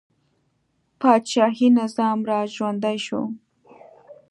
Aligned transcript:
پاچاهي 0.99 1.67
نظام 1.79 2.19
را 2.29 2.39
ژوندی 2.55 2.97
شو. 3.05 3.21